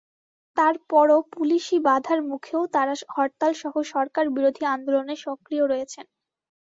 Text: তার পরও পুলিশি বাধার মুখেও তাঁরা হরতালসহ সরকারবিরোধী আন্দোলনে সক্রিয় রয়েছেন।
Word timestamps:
তার 0.57 0.75
পরও 0.89 1.19
পুলিশি 1.33 1.75
বাধার 1.87 2.19
মুখেও 2.29 2.61
তাঁরা 2.73 2.93
হরতালসহ 3.15 3.73
সরকারবিরোধী 3.93 4.63
আন্দোলনে 4.73 5.15
সক্রিয় 5.25 5.63
রয়েছেন। 5.67 6.05